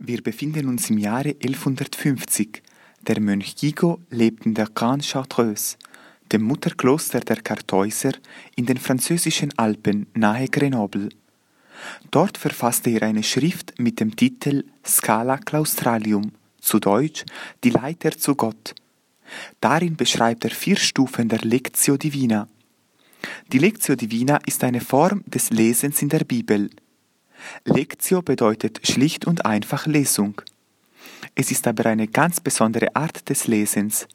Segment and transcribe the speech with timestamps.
[0.00, 2.62] Wir befinden uns im Jahre 1150.
[3.08, 5.76] Der Mönch Gigo lebt in der Grande Chartreuse,
[6.30, 8.12] dem Mutterkloster der Kartäuser
[8.54, 11.08] in den französischen Alpen nahe Grenoble.
[12.12, 16.30] Dort verfasste er eine Schrift mit dem Titel Scala Claustralium,
[16.60, 17.24] zu Deutsch
[17.64, 18.76] Die Leiter zu Gott.
[19.60, 22.48] Darin beschreibt er vier Stufen der Lectio Divina.
[23.52, 26.70] Die Lectio Divina ist eine Form des Lesens in der Bibel–
[27.64, 30.40] Lectio bedeutet schlicht und einfach Lesung.
[31.34, 34.08] Es ist aber eine ganz besondere Art des Lesens,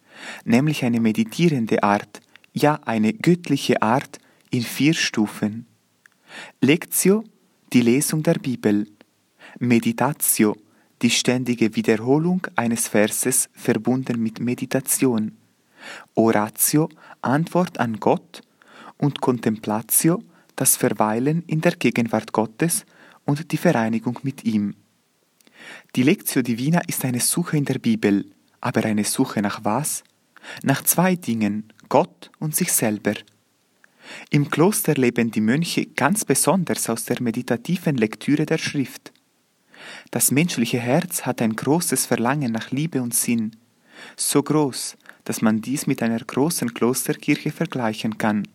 [0.46, 2.22] nämlich eine meditierende Art,
[2.54, 4.20] ja eine göttliche Art
[4.52, 5.66] in vier Stufen.
[6.62, 7.24] Lectio,
[7.72, 8.88] die Lesung der Bibel.
[9.60, 10.56] Meditatio,
[11.02, 15.38] die ständige Wiederholung eines Verses verbunden mit Meditation.
[16.16, 16.90] Oratio,
[17.22, 18.42] Antwort an Gott.
[18.98, 20.22] Und Contemplatio,
[20.56, 22.86] das Verweilen in der Gegenwart Gottes
[23.26, 24.76] und die Vereinigung mit ihm.
[25.96, 28.26] Die Lectio Divina ist eine Suche in der Bibel,
[28.62, 30.04] aber eine Suche nach was?
[30.64, 33.14] Nach zwei Dingen, Gott und sich selber.
[34.30, 39.14] Im Kloster leben die Mönche ganz besonders aus der meditativen Lektüre der Schrift.
[40.12, 43.56] Das menschliche Herz hat ein großes Verlangen nach Liebe und Sinn,
[44.16, 48.48] so groß, dass man dies mit einer großen Klosterkirche vergleichen kann.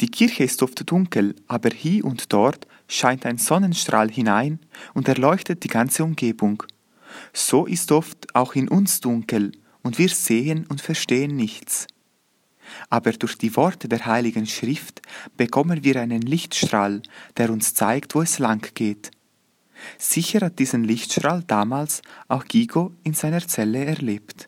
[0.00, 4.60] Die Kirche ist oft dunkel, aber hier und dort scheint ein Sonnenstrahl hinein
[4.94, 6.62] und erleuchtet die ganze Umgebung.
[7.32, 11.86] So ist oft auch in uns dunkel und wir sehen und verstehen nichts.
[12.90, 15.02] Aber durch die Worte der Heiligen Schrift
[15.36, 17.02] bekommen wir einen Lichtstrahl,
[17.36, 19.10] der uns zeigt, wo es lang geht.
[19.96, 24.46] Sicher hat diesen Lichtstrahl damals auch Gigo in seiner Zelle erlebt.